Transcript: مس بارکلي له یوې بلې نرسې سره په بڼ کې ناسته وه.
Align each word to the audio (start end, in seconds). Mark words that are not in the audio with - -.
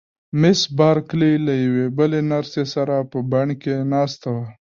مس 0.39 0.59
بارکلي 0.77 1.31
له 1.47 1.53
یوې 1.65 1.85
بلې 1.97 2.21
نرسې 2.31 2.63
سره 2.73 2.95
په 3.11 3.19
بڼ 3.31 3.47
کې 3.61 3.75
ناسته 3.93 4.27
وه. 4.35 4.45